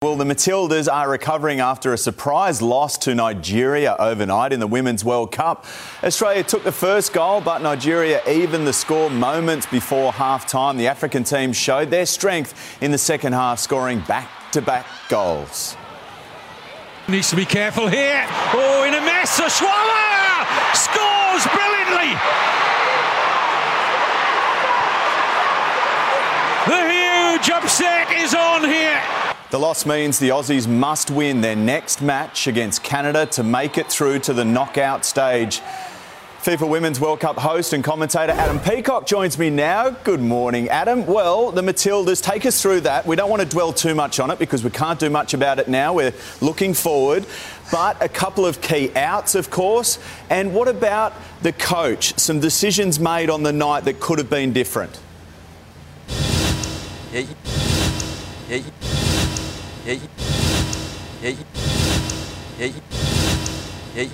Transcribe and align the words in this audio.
Well, 0.00 0.14
the 0.14 0.22
Matildas 0.22 0.86
are 0.86 1.10
recovering 1.10 1.58
after 1.58 1.92
a 1.92 1.98
surprise 1.98 2.62
loss 2.62 2.96
to 2.98 3.16
Nigeria 3.16 3.96
overnight 3.98 4.52
in 4.52 4.60
the 4.60 4.66
Women's 4.68 5.04
World 5.04 5.32
Cup. 5.32 5.66
Australia 6.04 6.44
took 6.44 6.62
the 6.62 6.70
first 6.70 7.12
goal, 7.12 7.40
but 7.40 7.62
Nigeria 7.62 8.22
evened 8.30 8.64
the 8.64 8.72
score 8.72 9.10
moments 9.10 9.66
before 9.66 10.12
half 10.12 10.46
time. 10.46 10.76
The 10.76 10.86
African 10.86 11.24
team 11.24 11.52
showed 11.52 11.90
their 11.90 12.06
strength 12.06 12.80
in 12.80 12.92
the 12.92 12.96
second 12.96 13.32
half, 13.32 13.58
scoring 13.58 13.98
back 14.06 14.30
to 14.52 14.62
back 14.62 14.86
goals. 15.08 15.76
Needs 17.08 17.30
to 17.30 17.36
be 17.36 17.44
careful 17.44 17.88
here. 17.88 18.24
Oh, 18.54 18.84
in 18.86 18.94
a 18.94 19.00
mess. 19.00 19.40
Oshoala 19.40 20.76
scores 20.76 21.44
brilliantly. 21.50 22.14
The 26.68 26.82
huge 26.86 27.50
upset 27.50 28.12
is 28.12 28.32
on 28.32 28.62
here. 28.62 29.02
The 29.50 29.58
loss 29.58 29.86
means 29.86 30.18
the 30.18 30.28
Aussies 30.28 30.68
must 30.68 31.10
win 31.10 31.40
their 31.40 31.56
next 31.56 32.02
match 32.02 32.46
against 32.46 32.82
Canada 32.82 33.24
to 33.26 33.42
make 33.42 33.78
it 33.78 33.86
through 33.86 34.18
to 34.20 34.34
the 34.34 34.44
knockout 34.44 35.06
stage. 35.06 35.62
FIFA 36.42 36.68
Women's 36.68 37.00
World 37.00 37.20
Cup 37.20 37.38
host 37.38 37.72
and 37.72 37.82
commentator 37.82 38.32
Adam 38.32 38.60
Peacock 38.60 39.06
joins 39.06 39.38
me 39.38 39.48
now. 39.48 39.88
Good 39.88 40.20
morning, 40.20 40.68
Adam. 40.68 41.06
Well, 41.06 41.50
the 41.50 41.62
Matildas, 41.62 42.22
take 42.22 42.44
us 42.44 42.60
through 42.60 42.80
that. 42.80 43.06
We 43.06 43.16
don't 43.16 43.30
want 43.30 43.40
to 43.40 43.48
dwell 43.48 43.72
too 43.72 43.94
much 43.94 44.20
on 44.20 44.30
it 44.30 44.38
because 44.38 44.62
we 44.62 44.68
can't 44.68 45.00
do 45.00 45.08
much 45.08 45.32
about 45.32 45.58
it 45.58 45.66
now. 45.66 45.94
We're 45.94 46.12
looking 46.42 46.74
forward. 46.74 47.24
But 47.72 48.02
a 48.02 48.08
couple 48.08 48.44
of 48.44 48.60
key 48.60 48.94
outs, 48.94 49.34
of 49.34 49.48
course. 49.48 49.98
And 50.28 50.52
what 50.52 50.68
about 50.68 51.14
the 51.40 51.54
coach? 51.54 52.18
Some 52.18 52.38
decisions 52.38 53.00
made 53.00 53.30
on 53.30 53.44
the 53.44 53.52
night 53.52 53.84
that 53.84 53.98
could 53.98 54.18
have 54.18 54.28
been 54.28 54.52
different. 54.52 55.00
Yeah. 57.10 57.24
Yeah. 58.50 58.97
Yeah. 59.88 59.98
Yeah. 61.22 61.34
Yeah. 62.58 64.08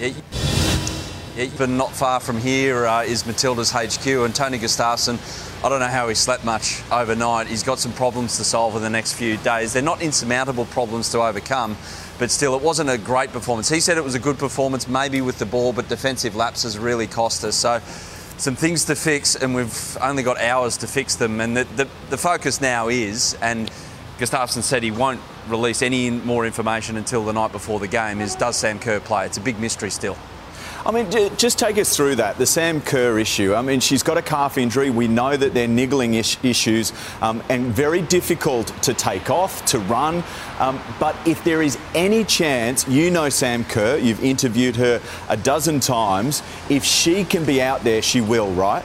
Yeah. 0.00 0.12
Yeah, 1.36 1.50
but 1.58 1.68
not 1.68 1.92
far 1.92 2.20
from 2.20 2.38
here 2.38 2.86
uh, 2.86 3.02
is 3.02 3.26
Matilda's 3.26 3.70
HQ 3.70 4.06
and 4.06 4.34
Tony 4.34 4.58
Gustavsson. 4.58 5.18
I 5.62 5.68
don't 5.68 5.80
know 5.80 5.88
how 5.88 6.08
he 6.08 6.14
slept 6.14 6.46
much 6.46 6.80
overnight. 6.90 7.48
He's 7.48 7.62
got 7.62 7.78
some 7.78 7.92
problems 7.92 8.38
to 8.38 8.44
solve 8.44 8.74
in 8.76 8.80
the 8.82 8.88
next 8.88 9.12
few 9.12 9.36
days. 9.38 9.74
They're 9.74 9.82
not 9.82 10.00
insurmountable 10.00 10.64
problems 10.64 11.10
to 11.10 11.20
overcome, 11.20 11.76
but 12.18 12.30
still, 12.30 12.56
it 12.56 12.62
wasn't 12.62 12.88
a 12.88 12.96
great 12.96 13.32
performance. 13.32 13.68
He 13.68 13.80
said 13.80 13.98
it 13.98 14.04
was 14.04 14.14
a 14.14 14.18
good 14.18 14.38
performance, 14.38 14.88
maybe 14.88 15.20
with 15.20 15.38
the 15.38 15.44
ball, 15.44 15.74
but 15.74 15.90
defensive 15.90 16.34
lapses 16.34 16.78
really 16.78 17.06
cost 17.06 17.44
us. 17.44 17.56
So, 17.56 17.80
some 18.38 18.56
things 18.56 18.86
to 18.86 18.94
fix, 18.94 19.36
and 19.36 19.54
we've 19.54 19.98
only 20.00 20.22
got 20.22 20.40
hours 20.40 20.78
to 20.78 20.86
fix 20.86 21.14
them. 21.14 21.42
And 21.42 21.54
the, 21.54 21.64
the, 21.76 21.88
the 22.08 22.16
focus 22.16 22.62
now 22.62 22.88
is, 22.88 23.36
and 23.42 23.70
Gustavsson 24.18 24.62
said 24.62 24.82
he 24.82 24.90
won't 24.90 25.20
release 25.48 25.82
any 25.82 26.10
more 26.10 26.46
information 26.46 26.96
until 26.96 27.24
the 27.24 27.32
night 27.32 27.52
before 27.52 27.78
the 27.78 27.88
game, 27.88 28.20
is 28.20 28.34
does 28.34 28.56
Sam 28.56 28.78
Kerr 28.78 29.00
play? 29.00 29.26
It's 29.26 29.36
a 29.36 29.42
big 29.42 29.60
mystery 29.60 29.90
still. 29.90 30.16
I 30.86 30.92
mean, 30.92 31.10
just 31.36 31.58
take 31.58 31.78
us 31.78 31.96
through 31.96 32.14
that, 32.16 32.38
the 32.38 32.46
Sam 32.46 32.80
Kerr 32.80 33.18
issue. 33.18 33.54
I 33.54 33.62
mean, 33.62 33.80
she's 33.80 34.04
got 34.04 34.18
a 34.18 34.22
calf 34.22 34.56
injury. 34.56 34.88
We 34.88 35.08
know 35.08 35.36
that 35.36 35.52
they're 35.52 35.66
niggling 35.66 36.14
is- 36.14 36.36
issues 36.44 36.92
um, 37.20 37.42
and 37.48 37.66
very 37.66 38.02
difficult 38.02 38.68
to 38.84 38.94
take 38.94 39.28
off, 39.28 39.66
to 39.66 39.80
run. 39.80 40.22
Um, 40.60 40.80
but 41.00 41.16
if 41.26 41.42
there 41.42 41.60
is 41.60 41.76
any 41.96 42.22
chance, 42.22 42.86
you 42.86 43.10
know 43.10 43.28
Sam 43.28 43.64
Kerr, 43.64 43.96
you've 43.96 44.22
interviewed 44.22 44.76
her 44.76 45.02
a 45.28 45.36
dozen 45.36 45.80
times, 45.80 46.42
if 46.70 46.84
she 46.84 47.24
can 47.24 47.44
be 47.44 47.60
out 47.60 47.82
there, 47.82 48.00
she 48.00 48.20
will, 48.20 48.52
right? 48.52 48.84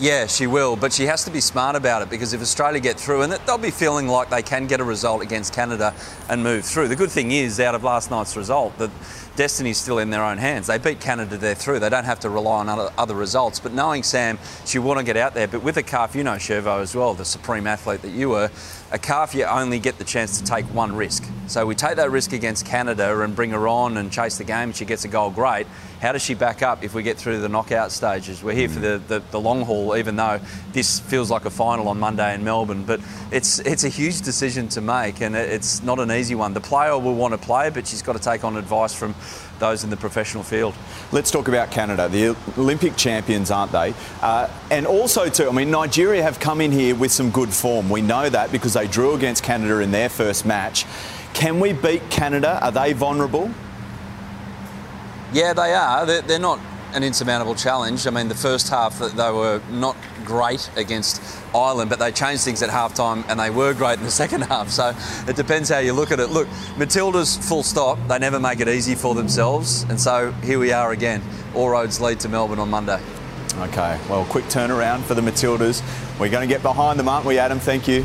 Yeah, 0.00 0.26
she 0.26 0.48
will, 0.48 0.74
but 0.74 0.92
she 0.92 1.04
has 1.04 1.24
to 1.24 1.30
be 1.30 1.40
smart 1.40 1.76
about 1.76 2.02
it 2.02 2.10
because 2.10 2.32
if 2.32 2.42
Australia 2.42 2.80
get 2.80 2.98
through, 2.98 3.22
and 3.22 3.32
they'll 3.32 3.58
be 3.58 3.70
feeling 3.70 4.08
like 4.08 4.28
they 4.28 4.42
can 4.42 4.66
get 4.66 4.80
a 4.80 4.84
result 4.84 5.22
against 5.22 5.54
Canada 5.54 5.94
and 6.28 6.42
move 6.42 6.64
through. 6.64 6.88
The 6.88 6.96
good 6.96 7.12
thing 7.12 7.30
is, 7.30 7.60
out 7.60 7.76
of 7.76 7.84
last 7.84 8.10
night's 8.10 8.36
result, 8.36 8.76
that 8.78 8.90
destiny's 9.36 9.78
still 9.78 10.00
in 10.00 10.10
their 10.10 10.24
own 10.24 10.38
hands. 10.38 10.66
They 10.66 10.78
beat 10.78 10.98
Canada, 10.98 11.36
they're 11.36 11.54
through. 11.54 11.78
They 11.78 11.90
don't 11.90 12.04
have 12.04 12.18
to 12.20 12.30
rely 12.30 12.58
on 12.58 12.68
other, 12.68 12.92
other 12.98 13.14
results. 13.14 13.60
But 13.60 13.72
knowing 13.72 14.02
Sam, 14.02 14.40
she 14.66 14.80
want 14.80 14.98
to 14.98 15.04
get 15.04 15.16
out 15.16 15.32
there. 15.32 15.46
But 15.46 15.62
with 15.62 15.76
a 15.76 15.82
calf, 15.82 16.16
you 16.16 16.24
know 16.24 16.34
Shervo 16.34 16.80
as 16.80 16.96
well, 16.96 17.14
the 17.14 17.24
supreme 17.24 17.68
athlete 17.68 18.02
that 18.02 18.10
you 18.10 18.30
were, 18.30 18.50
a 18.90 18.98
calf 18.98 19.32
you 19.32 19.44
only 19.44 19.78
get 19.78 19.98
the 19.98 20.04
chance 20.04 20.40
to 20.40 20.44
take 20.44 20.64
one 20.66 20.96
risk. 20.96 21.24
So 21.46 21.66
we 21.66 21.74
take 21.74 21.96
that 21.96 22.10
risk 22.10 22.32
against 22.32 22.64
Canada 22.64 23.20
and 23.20 23.36
bring 23.36 23.50
her 23.50 23.68
on 23.68 23.96
and 23.98 24.10
chase 24.10 24.38
the 24.38 24.44
game. 24.44 24.70
And 24.70 24.76
she 24.76 24.84
gets 24.84 25.04
a 25.04 25.08
goal, 25.08 25.30
great. 25.30 25.66
How 26.00 26.12
does 26.12 26.22
she 26.22 26.34
back 26.34 26.62
up 26.62 26.82
if 26.82 26.94
we 26.94 27.02
get 27.02 27.18
through 27.18 27.40
the 27.40 27.48
knockout 27.48 27.92
stages? 27.92 28.42
We're 28.42 28.54
here 28.54 28.68
for 28.68 28.80
the, 28.80 29.00
the, 29.08 29.22
the 29.30 29.40
long 29.40 29.62
haul, 29.62 29.96
even 29.96 30.16
though 30.16 30.40
this 30.72 31.00
feels 31.00 31.30
like 31.30 31.44
a 31.44 31.50
final 31.50 31.88
on 31.88 32.00
Monday 32.00 32.34
in 32.34 32.44
Melbourne. 32.44 32.84
But 32.84 33.00
it's 33.30 33.58
it's 33.60 33.84
a 33.84 33.88
huge 33.88 34.22
decision 34.22 34.68
to 34.70 34.80
make, 34.80 35.20
and 35.20 35.36
it's 35.36 35.82
not 35.82 36.00
an 36.00 36.10
easy 36.10 36.34
one. 36.34 36.54
The 36.54 36.60
player 36.60 36.98
will 36.98 37.14
want 37.14 37.32
to 37.32 37.38
play, 37.38 37.70
but 37.70 37.86
she's 37.86 38.02
got 38.02 38.14
to 38.14 38.22
take 38.22 38.44
on 38.44 38.56
advice 38.56 38.94
from 38.94 39.14
those 39.58 39.84
in 39.84 39.90
the 39.90 39.96
professional 39.96 40.42
field. 40.42 40.74
Let's 41.12 41.30
talk 41.30 41.48
about 41.48 41.70
Canada, 41.70 42.08
the 42.08 42.36
Olympic 42.58 42.96
champions, 42.96 43.50
aren't 43.50 43.72
they? 43.72 43.94
Uh, 44.20 44.48
and 44.70 44.86
also, 44.86 45.28
too, 45.28 45.48
I 45.48 45.52
mean, 45.52 45.70
Nigeria 45.70 46.22
have 46.22 46.40
come 46.40 46.60
in 46.60 46.72
here 46.72 46.94
with 46.94 47.12
some 47.12 47.30
good 47.30 47.50
form. 47.50 47.88
We 47.88 48.02
know 48.02 48.28
that 48.28 48.50
because 48.50 48.74
they 48.74 48.88
drew 48.88 49.14
against 49.14 49.42
Canada 49.42 49.78
in 49.78 49.90
their 49.90 50.08
first 50.08 50.44
match. 50.44 50.84
Can 51.34 51.60
we 51.60 51.72
beat 51.72 52.08
Canada? 52.10 52.58
Are 52.62 52.72
they 52.72 52.94
vulnerable? 52.94 53.50
Yeah, 55.32 55.52
they 55.52 55.74
are. 55.74 56.06
They're, 56.06 56.22
they're 56.22 56.38
not 56.38 56.60
an 56.94 57.02
insurmountable 57.02 57.56
challenge. 57.56 58.06
I 58.06 58.10
mean, 58.10 58.28
the 58.28 58.36
first 58.36 58.68
half 58.68 58.98
they 59.00 59.30
were 59.30 59.60
not 59.68 59.96
great 60.24 60.70
against 60.76 61.20
Ireland, 61.54 61.90
but 61.90 61.98
they 61.98 62.12
changed 62.12 62.44
things 62.44 62.62
at 62.62 62.70
halftime 62.70 63.24
and 63.28 63.38
they 63.38 63.50
were 63.50 63.74
great 63.74 63.98
in 63.98 64.04
the 64.04 64.10
second 64.22 64.42
half. 64.42 64.70
So 64.70 64.94
it 65.28 65.36
depends 65.36 65.68
how 65.68 65.80
you 65.80 65.92
look 65.92 66.12
at 66.12 66.20
it. 66.20 66.28
Look, 66.28 66.48
Matilda's 66.78 67.36
full 67.36 67.64
stop. 67.64 67.98
They 68.08 68.18
never 68.18 68.38
make 68.38 68.60
it 68.60 68.68
easy 68.68 68.94
for 68.94 69.14
themselves, 69.14 69.82
and 69.84 70.00
so 70.00 70.30
here 70.42 70.58
we 70.58 70.72
are 70.72 70.92
again. 70.92 71.20
All 71.54 71.68
roads 71.68 72.00
lead 72.00 72.20
to 72.20 72.28
Melbourne 72.28 72.60
on 72.60 72.70
Monday. 72.70 73.00
Okay, 73.58 74.00
well, 74.08 74.24
quick 74.24 74.44
turnaround 74.46 75.02
for 75.02 75.14
the 75.14 75.22
Matildas. 75.22 75.82
We're 76.18 76.30
going 76.30 76.48
to 76.48 76.52
get 76.52 76.62
behind 76.62 76.98
them, 76.98 77.08
aren't 77.08 77.26
we, 77.26 77.38
Adam? 77.38 77.60
Thank 77.60 77.86
you. 77.86 78.04